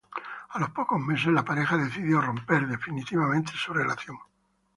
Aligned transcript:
A 0.49 0.57
los 0.59 0.71
pocos 0.71 0.99
meses 0.99 1.27
la 1.31 1.45
pareja 1.45 1.77
decidió 1.77 2.19
romper 2.21 2.65
definitivamente 2.67 3.51
su 3.55 3.71
relación. 3.71 4.17